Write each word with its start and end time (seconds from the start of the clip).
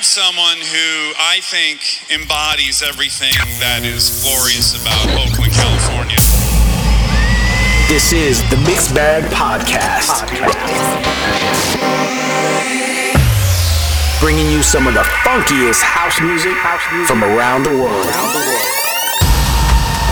have 0.00 0.06
someone 0.06 0.56
who 0.56 1.12
I 1.18 1.40
think 1.42 2.08
embodies 2.10 2.80
everything 2.80 3.36
that 3.60 3.84
is 3.84 4.24
glorious 4.24 4.72
about 4.72 5.04
Oakland, 5.12 5.52
California. 5.52 6.16
This 7.84 8.08
is 8.08 8.40
the 8.48 8.56
Mixed 8.64 8.94
Bag 8.94 9.24
Podcast. 9.28 10.24
Bringing 14.20 14.50
you 14.50 14.62
some 14.62 14.86
of 14.86 14.94
the 14.94 15.04
funkiest 15.20 15.82
house 15.82 16.18
music 16.22 16.56
from 17.06 17.22
around 17.22 17.64
the 17.64 17.76
world. 17.76 18.79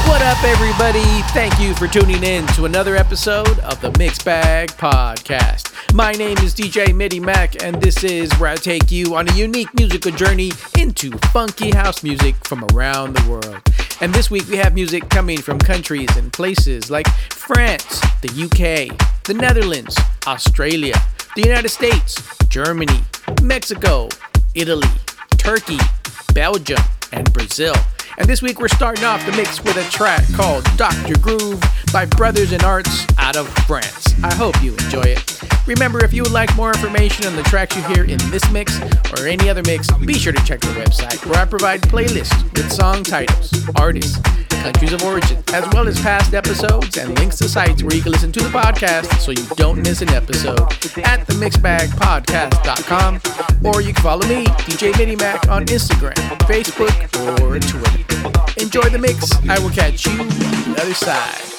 What 0.08 0.22
up, 0.22 0.42
everybody? 0.42 1.04
Thank 1.34 1.60
you 1.60 1.74
for 1.74 1.86
tuning 1.86 2.24
in 2.24 2.46
to 2.48 2.64
another 2.64 2.96
episode 2.96 3.58
of 3.58 3.78
the 3.82 3.94
Mixed 3.98 4.24
Bag 4.24 4.70
Podcast. 4.70 5.94
My 5.94 6.12
name 6.12 6.38
is 6.38 6.54
DJ 6.54 6.86
MIDIMACK, 6.94 7.62
and 7.62 7.78
this 7.80 8.02
is 8.02 8.32
where 8.40 8.50
I 8.50 8.56
take 8.56 8.90
you 8.90 9.14
on 9.16 9.28
a 9.28 9.34
unique 9.34 9.72
musical 9.74 10.10
journey 10.10 10.50
into 10.78 11.10
funky 11.28 11.70
house 11.72 12.02
music 12.02 12.34
from 12.46 12.64
around 12.72 13.16
the 13.16 13.30
world. 13.30 13.60
And 14.00 14.14
this 14.14 14.30
week 14.30 14.48
we 14.48 14.56
have 14.56 14.74
music 14.74 15.10
coming 15.10 15.42
from 15.42 15.58
countries 15.58 16.16
and 16.16 16.32
places 16.32 16.90
like 16.90 17.06
France, 17.30 18.00
the 18.22 18.30
UK, 18.44 18.98
the 19.24 19.34
Netherlands, 19.34 19.94
Australia, 20.26 20.94
the 21.36 21.42
United 21.42 21.68
States, 21.68 22.16
Germany, 22.48 23.00
Mexico, 23.42 24.08
Italy, 24.54 24.88
Turkey, 25.36 25.78
Belgium, 26.32 26.80
and 27.12 27.30
Brazil. 27.34 27.74
And 28.16 28.26
this 28.26 28.40
week 28.42 28.60
we're 28.60 28.68
starting 28.68 29.04
off 29.04 29.24
the 29.26 29.32
mix 29.32 29.62
with 29.62 29.76
a 29.76 29.88
track 29.90 30.24
called 30.34 30.64
Dr. 30.76 31.18
Groove 31.18 31.62
by 31.92 32.06
Brothers 32.06 32.52
in 32.52 32.64
Arts 32.64 33.06
out 33.18 33.36
of 33.36 33.48
France. 33.66 34.14
I 34.22 34.34
hope 34.34 34.60
you 34.62 34.72
enjoy 34.72 35.02
it. 35.02 35.40
Remember, 35.66 36.02
if 36.02 36.14
you 36.14 36.22
would 36.22 36.32
like 36.32 36.54
more 36.56 36.72
information 36.72 37.26
on 37.26 37.36
the 37.36 37.42
tracks 37.42 37.76
you 37.76 37.82
hear 37.82 38.04
in 38.04 38.18
this 38.30 38.50
mix 38.50 38.80
or 39.12 39.26
any 39.26 39.50
other 39.50 39.62
mix, 39.66 39.90
be 39.98 40.14
sure 40.14 40.32
to 40.32 40.42
check 40.44 40.60
the 40.60 40.68
website 40.68 41.24
where 41.26 41.40
I 41.40 41.44
provide 41.44 41.82
playlists 41.82 42.42
with 42.54 42.72
song 42.72 43.04
titles, 43.04 43.52
artists, 43.76 44.18
countries 44.62 44.92
of 44.92 45.02
origin, 45.04 45.42
as 45.52 45.68
well 45.72 45.86
as 45.86 46.00
past 46.00 46.34
episodes 46.34 46.96
and 46.96 47.18
links 47.18 47.36
to 47.38 47.48
sites 47.48 47.82
where 47.82 47.94
you 47.94 48.02
can 48.02 48.12
listen 48.12 48.32
to 48.32 48.40
the 48.40 48.48
podcast 48.48 49.20
so 49.20 49.30
you 49.30 49.44
don't 49.56 49.82
miss 49.82 50.02
an 50.02 50.08
episode 50.10 50.60
at 51.04 51.26
themixbagpodcast.com 51.26 53.20
or 53.64 53.80
you 53.80 53.92
can 53.92 54.02
follow 54.02 54.26
me, 54.26 54.46
DJ 54.66 54.92
MIDIMACK, 54.92 55.50
on 55.50 55.66
Instagram, 55.66 56.14
Facebook, 56.46 57.40
or 57.40 57.58
Twitter. 57.60 57.97
Enjoy 58.56 58.88
the 58.90 58.98
mix. 58.98 59.32
I 59.48 59.58
will 59.58 59.70
catch 59.70 60.06
you 60.06 60.12
on 60.12 60.28
the 60.28 60.76
other 60.80 60.94
side. 60.94 61.57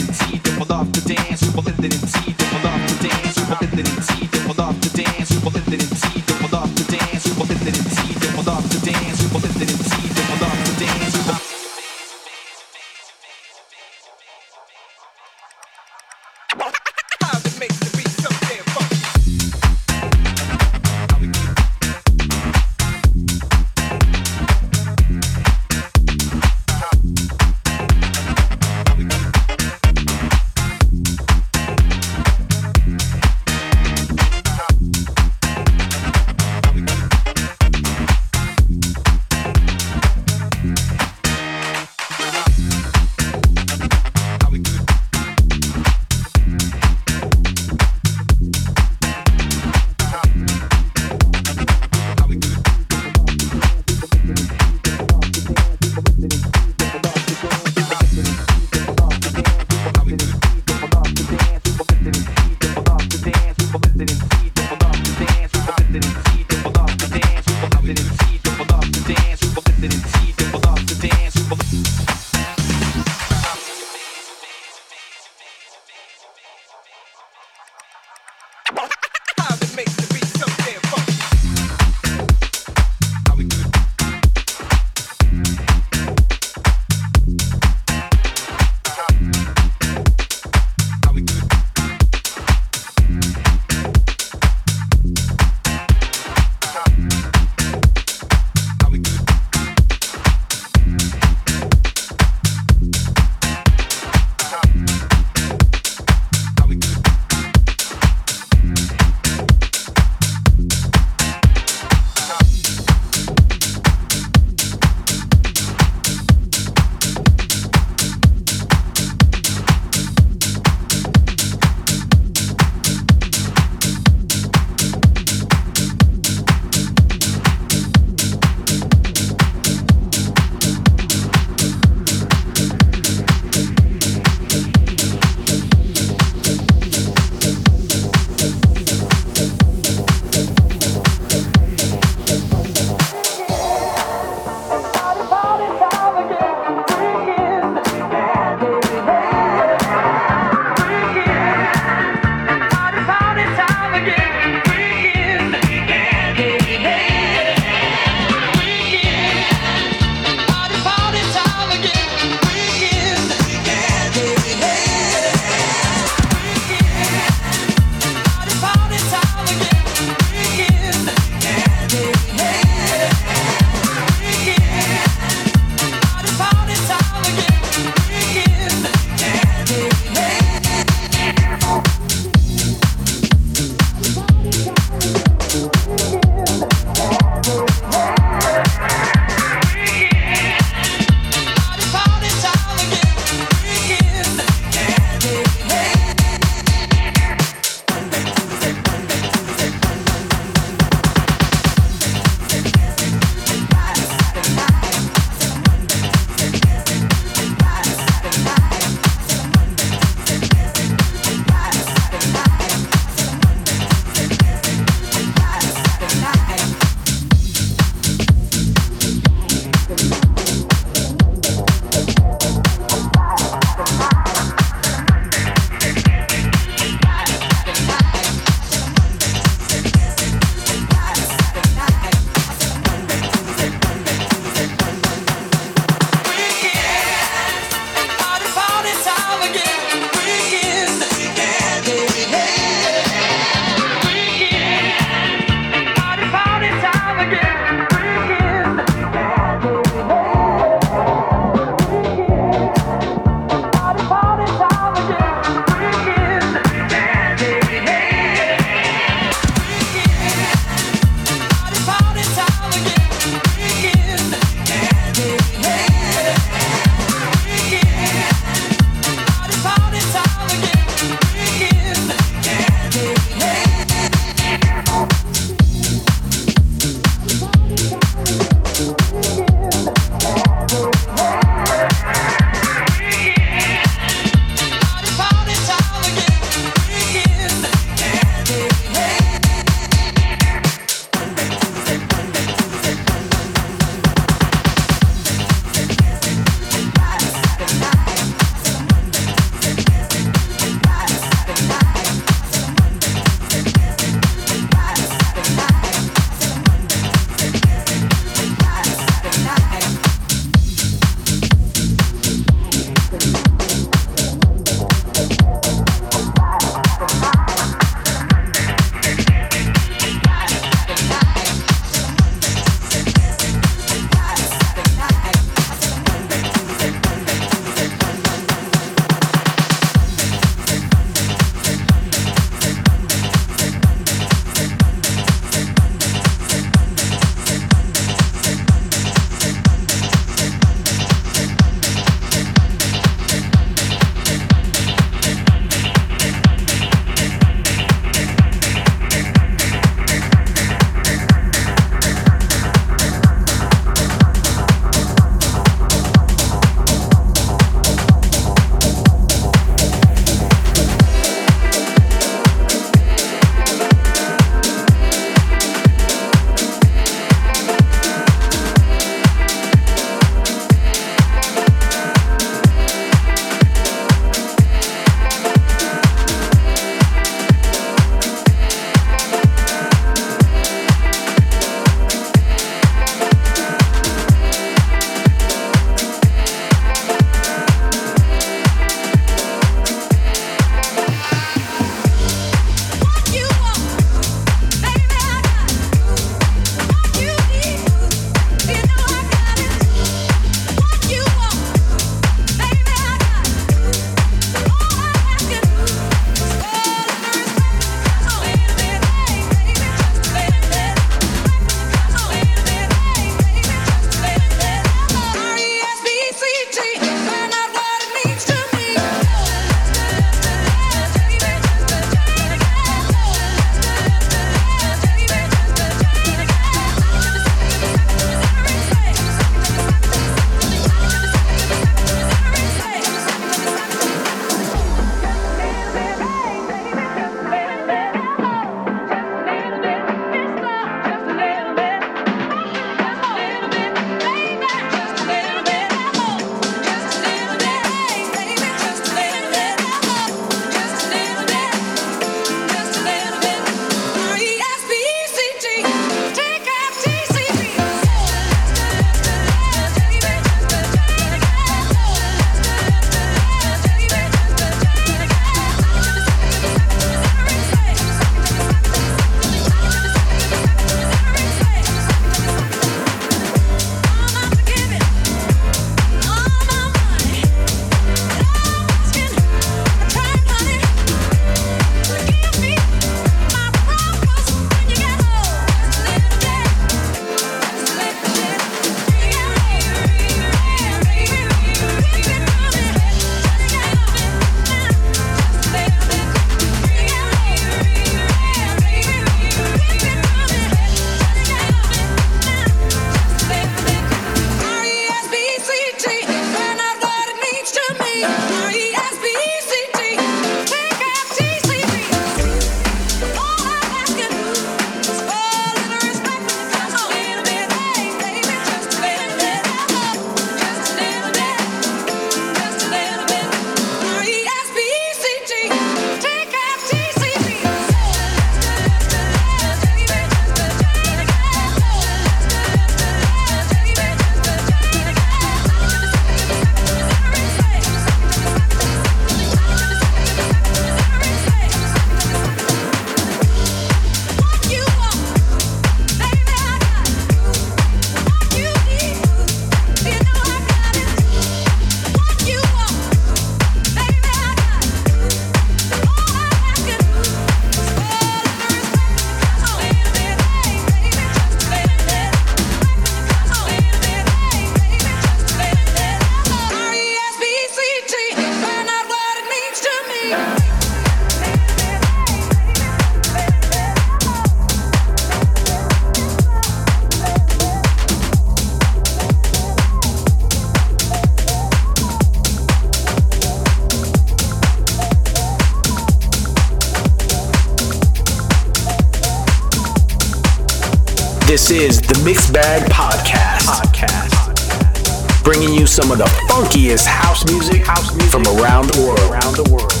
Mixed 592.23 592.53
Bag 592.53 592.83
Podcast. 592.91 593.65
Podcast. 593.65 595.43
Bringing 595.43 595.73
you 595.73 595.87
some 595.87 596.11
of 596.11 596.19
the 596.19 596.25
funkiest 596.47 597.07
house 597.07 597.43
music, 597.45 597.83
house 597.83 598.13
music 598.13 598.29
from 598.29 598.43
around 598.59 598.89
the 598.89 599.01
world. 599.01 599.19
Around 599.31 599.55
the 599.55 599.69
world. 599.71 600.00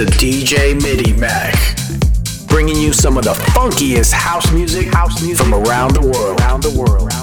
to 0.00 0.06
DJ 0.06 0.80
MIDIMACK, 0.80 2.48
bringing 2.48 2.76
you 2.76 2.90
some 2.90 3.18
of 3.18 3.24
the 3.24 3.34
funkiest 3.52 4.14
house 4.14 4.50
music, 4.50 4.86
house 4.94 5.22
music 5.22 5.44
from 5.44 5.52
around 5.52 5.92
the 5.92 6.00
world. 6.00 6.40
Around 6.40 6.62
the 6.62 6.70
world. 6.70 7.19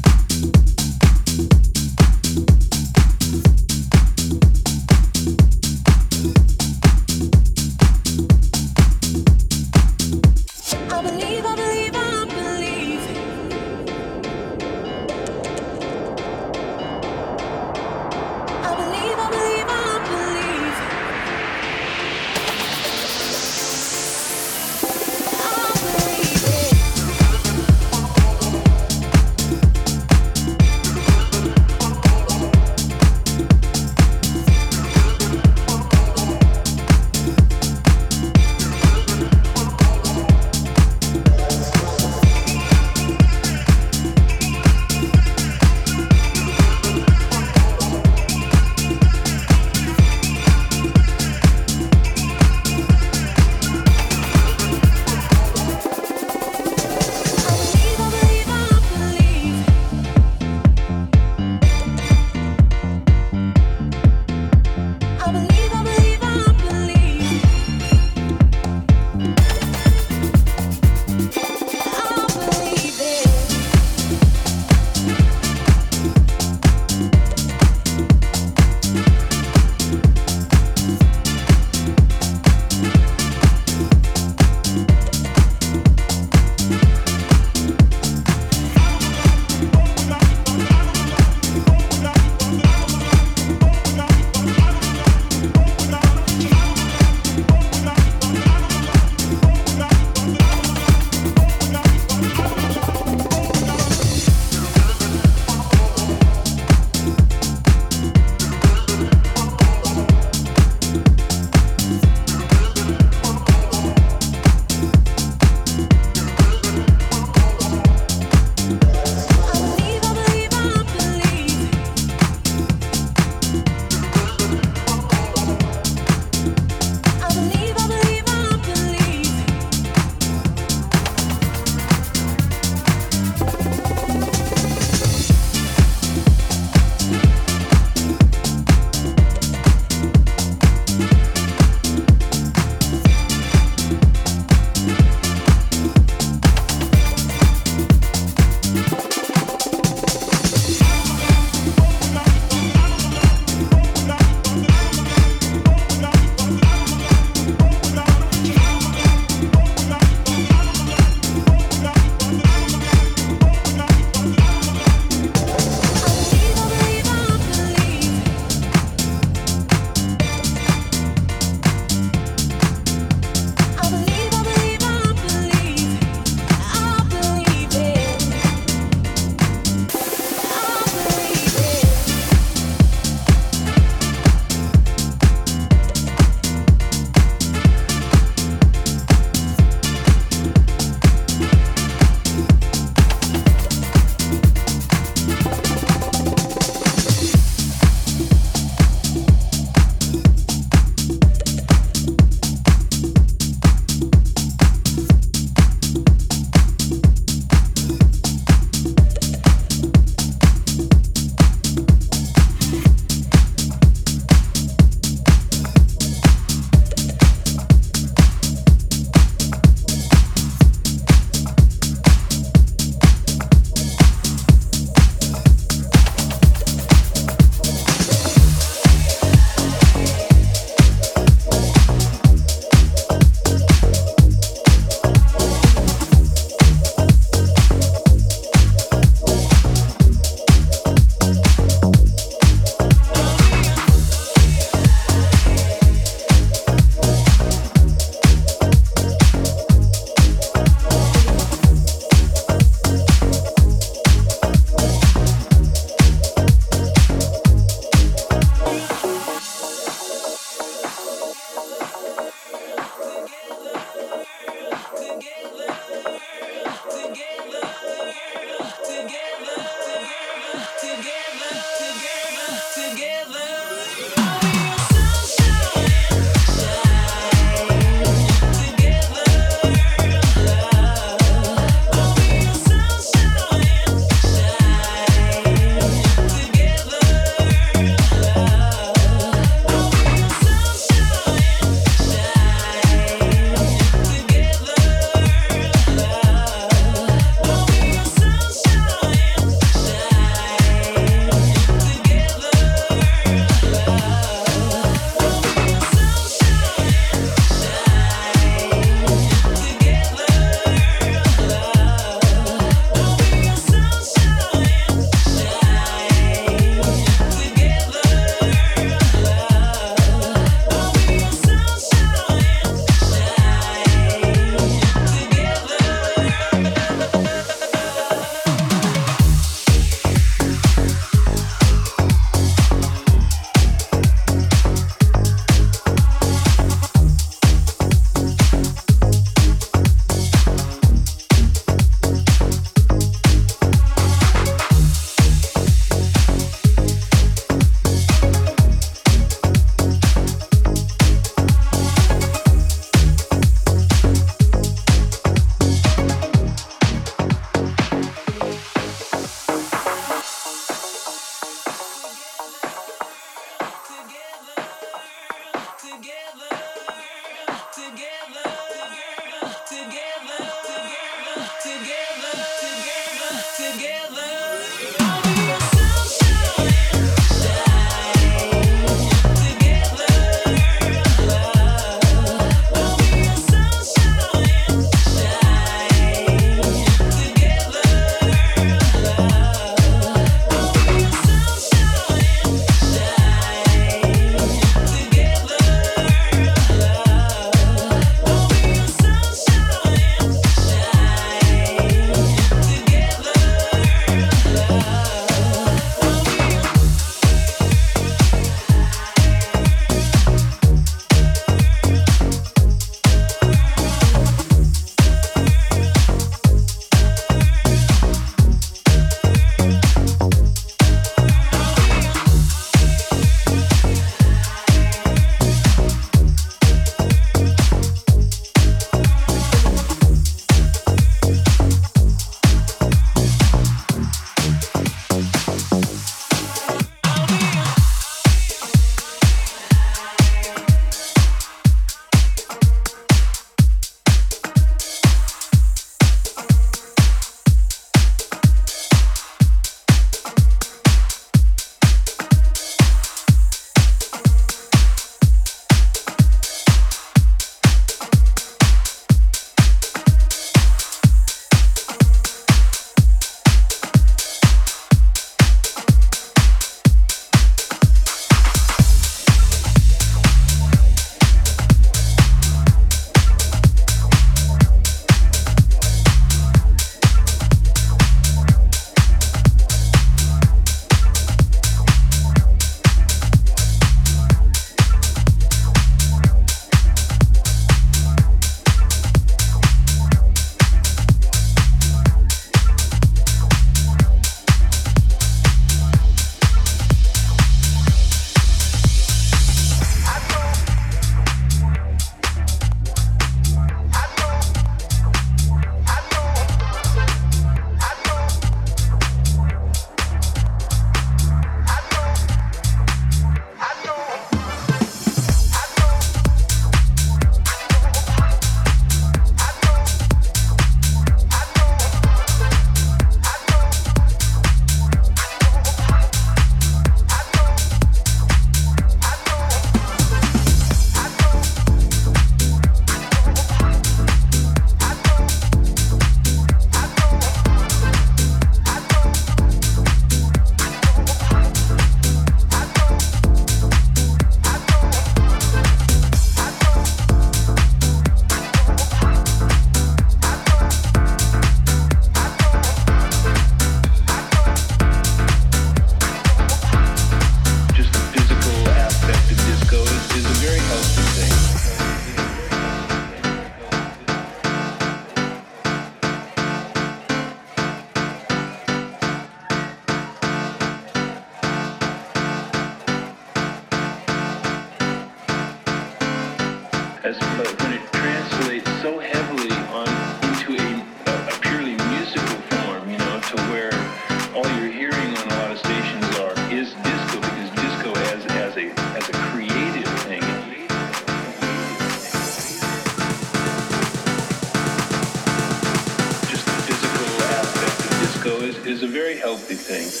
thing. 599.71 600.00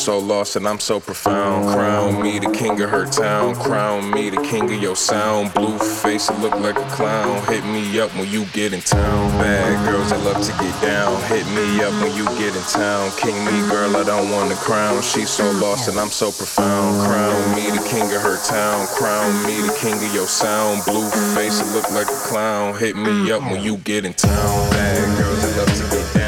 So 0.00 0.18
lost 0.18 0.56
and 0.56 0.66
I'm 0.66 0.80
so 0.80 0.98
profound. 0.98 1.68
Crown 1.68 2.22
me 2.22 2.38
the 2.38 2.50
king 2.50 2.80
of 2.80 2.88
her 2.88 3.04
town. 3.04 3.54
Crown 3.54 4.10
me 4.10 4.30
the 4.30 4.40
king 4.40 4.64
of 4.64 4.80
your 4.80 4.96
sound. 4.96 5.52
Blue 5.52 5.78
face, 5.78 6.30
it 6.30 6.38
look 6.40 6.54
like 6.54 6.78
a 6.78 6.88
clown. 6.88 7.42
Hit 7.52 7.64
me 7.66 8.00
up 8.00 8.10
when 8.16 8.30
you 8.30 8.46
get 8.46 8.72
in 8.72 8.80
town. 8.80 9.30
Bad 9.38 9.86
girls 9.86 10.08
that 10.08 10.20
love 10.24 10.40
to 10.42 10.52
get 10.52 10.80
down. 10.80 11.20
Hit 11.24 11.44
me 11.52 11.84
up 11.84 11.92
when 12.00 12.16
you 12.16 12.24
get 12.40 12.56
in 12.56 12.62
town. 12.62 13.10
King 13.18 13.36
me, 13.44 13.60
girl, 13.68 13.94
I 13.94 14.02
don't 14.04 14.30
want 14.30 14.48
the 14.48 14.56
crown. 14.56 15.02
She's 15.02 15.28
so 15.28 15.44
lost 15.60 15.88
and 15.88 15.98
I'm 15.98 16.08
so 16.08 16.32
profound. 16.32 17.06
Crown 17.06 17.54
me 17.54 17.70
the 17.70 17.84
king 17.86 18.04
of 18.14 18.22
her 18.22 18.38
town. 18.48 18.86
Crown 18.86 19.30
me 19.44 19.60
the 19.60 19.76
king 19.78 19.94
of 19.94 20.14
your 20.14 20.26
sound. 20.26 20.82
Blue 20.86 21.10
face, 21.34 21.60
it 21.60 21.68
look 21.74 21.90
like 21.90 22.08
a 22.08 22.20
clown. 22.24 22.74
Hit 22.78 22.96
me 22.96 23.30
up 23.30 23.42
when 23.42 23.62
you 23.62 23.76
get 23.76 24.06
in 24.06 24.14
town. 24.14 24.70
Bad 24.70 25.18
girls 25.18 25.42
that 25.42 25.56
love 25.58 25.76
to 25.76 25.96
get 25.96 26.14
down. 26.14 26.19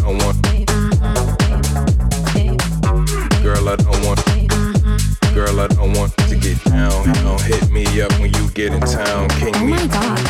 Don't 0.00 0.18
want. 0.18 0.42
Girl, 3.42 3.68
I 3.68 3.76
don't 3.76 4.04
want. 4.04 4.24
Girl, 5.34 5.60
I 5.60 5.66
don't 5.68 5.92
want 5.96 6.16
to 6.16 6.36
get 6.36 6.62
down. 6.64 7.12
Don't 7.24 7.40
hit 7.42 7.70
me 7.70 7.84
up 8.00 8.12
when 8.20 8.32
you 8.34 8.50
get 8.50 8.72
in 8.72 8.80
town. 8.80 9.28
King 9.30 9.54
Oh 9.54 9.66
my 9.66 9.86
god. 9.86 10.29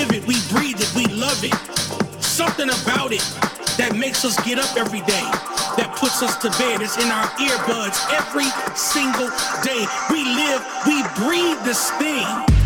Live 0.00 0.12
it, 0.12 0.26
we 0.26 0.36
breathe 0.48 0.80
it, 0.80 0.90
we 0.94 1.04
love 1.14 1.44
it. 1.44 1.52
Something 2.22 2.70
about 2.70 3.12
it 3.12 3.20
that 3.76 3.94
makes 3.94 4.24
us 4.24 4.34
get 4.46 4.58
up 4.58 4.74
every 4.76 5.00
day, 5.00 5.28
that 5.76 5.94
puts 5.98 6.22
us 6.22 6.36
to 6.38 6.48
bed. 6.56 6.80
It's 6.80 6.96
in 6.96 7.10
our 7.12 7.28
earbuds 7.36 8.00
every 8.16 8.48
single 8.72 9.28
day. 9.60 9.84
We 10.08 10.24
live, 10.24 10.64
we 10.88 11.04
breathe 11.20 11.60
this 11.68 11.90
thing. 12.00 12.59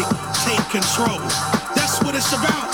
Music 0.00 0.16
take 0.44 0.64
control. 0.70 1.20
That's 1.76 2.00
what 2.02 2.14
it's 2.14 2.32
about. 2.32 2.72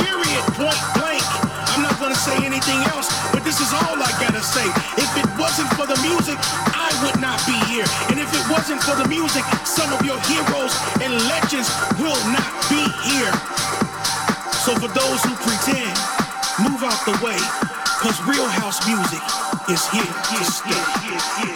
Period. 0.00 0.42
Point 0.56 0.80
blank. 0.96 1.24
I'm 1.72 1.82
not 1.82 1.98
gonna 2.00 2.16
say 2.16 2.36
anything 2.44 2.80
else, 2.92 3.12
but 3.32 3.44
this 3.44 3.60
is 3.60 3.72
all 3.72 3.96
I 4.00 4.08
gotta 4.16 4.40
say. 4.40 4.64
If 4.96 5.10
it 5.16 5.28
wasn't 5.36 5.68
for 5.76 5.86
the 5.86 5.98
music, 6.00 6.38
I 6.72 6.88
would 7.04 7.20
not 7.20 7.36
be 7.44 7.56
here. 7.68 7.84
And 8.08 8.18
if 8.18 8.32
it 8.32 8.44
wasn't 8.48 8.82
for 8.82 8.96
the 8.96 9.08
music, 9.08 9.44
some 9.64 9.92
of 9.92 10.00
your 10.04 10.18
heroes 10.24 10.72
and 11.04 11.12
legends 11.28 11.68
will 12.00 12.20
not 12.32 12.48
be 12.72 12.80
here. 13.04 13.32
So 14.64 14.72
for 14.80 14.88
those 14.88 15.20
who 15.24 15.34
pretend, 15.44 15.92
move 16.64 16.82
out 16.82 17.00
the 17.04 17.16
way, 17.20 17.38
cause 18.00 18.16
real 18.24 18.48
house 18.48 18.80
music 18.88 19.20
is 19.68 19.84
here. 19.92 21.55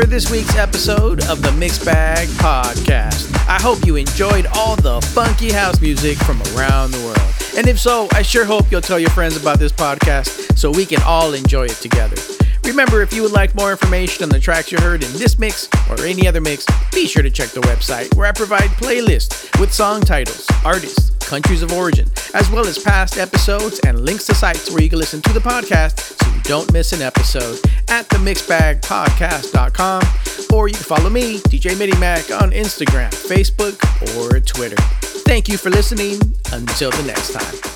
For 0.00 0.06
this 0.06 0.30
week's 0.30 0.56
episode 0.56 1.28
of 1.28 1.42
the 1.42 1.52
Mix 1.52 1.84
Bag 1.84 2.26
Podcast. 2.28 3.34
I 3.46 3.60
hope 3.60 3.84
you 3.84 3.96
enjoyed 3.96 4.46
all 4.54 4.74
the 4.74 4.98
funky 5.08 5.52
house 5.52 5.78
music 5.78 6.16
from 6.16 6.40
around 6.56 6.92
the 6.92 7.04
world. 7.04 7.20
And 7.54 7.68
if 7.68 7.78
so, 7.78 8.08
I 8.12 8.22
sure 8.22 8.46
hope 8.46 8.70
you'll 8.70 8.80
tell 8.80 8.98
your 8.98 9.10
friends 9.10 9.36
about 9.36 9.58
this 9.58 9.72
podcast 9.72 10.56
so 10.56 10.70
we 10.70 10.86
can 10.86 11.02
all 11.02 11.34
enjoy 11.34 11.64
it 11.64 11.76
together. 11.82 12.16
Remember, 12.64 13.02
if 13.02 13.12
you 13.12 13.20
would 13.20 13.32
like 13.32 13.54
more 13.54 13.72
information 13.72 14.22
on 14.22 14.30
the 14.30 14.40
tracks 14.40 14.72
you 14.72 14.78
heard 14.78 15.04
in 15.04 15.12
this 15.12 15.38
mix 15.38 15.68
or 15.90 16.02
any 16.02 16.26
other 16.26 16.40
mix, 16.40 16.64
be 16.92 17.06
sure 17.06 17.22
to 17.22 17.30
check 17.30 17.50
the 17.50 17.60
website 17.60 18.14
where 18.14 18.26
I 18.26 18.32
provide 18.32 18.70
playlists 18.70 19.60
with 19.60 19.70
song 19.70 20.00
titles, 20.00 20.46
artists, 20.64 21.10
countries 21.26 21.60
of 21.60 21.72
origin, 21.72 22.08
as 22.32 22.50
well 22.50 22.66
as 22.66 22.78
past 22.78 23.18
episodes 23.18 23.80
and 23.80 24.00
links 24.00 24.24
to 24.28 24.34
sites 24.34 24.70
where 24.70 24.82
you 24.82 24.88
can 24.88 24.98
listen 24.98 25.20
to 25.20 25.32
the 25.34 25.40
podcast 25.40 26.00
so 26.18 26.34
you 26.34 26.40
don't 26.44 26.72
miss 26.72 26.94
an 26.94 27.02
episode 27.02 27.60
at 27.90 28.08
themixbagpodcast.com 28.08 30.02
or 30.52 30.68
you 30.68 30.74
can 30.74 30.82
follow 30.82 31.10
me, 31.10 31.38
DJ 31.38 31.74
MIDIMACK, 31.76 32.40
on 32.40 32.50
Instagram, 32.50 33.10
Facebook, 33.10 33.78
or 34.18 34.40
Twitter. 34.40 34.76
Thank 35.24 35.48
you 35.48 35.56
for 35.56 35.70
listening. 35.70 36.20
Until 36.52 36.90
the 36.90 37.04
next 37.04 37.32
time. 37.32 37.69